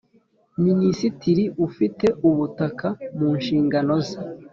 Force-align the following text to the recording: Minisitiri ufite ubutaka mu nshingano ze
Minisitiri 0.65 1.43
ufite 1.67 2.05
ubutaka 2.29 2.87
mu 3.17 3.29
nshingano 3.39 3.93
ze 4.07 4.17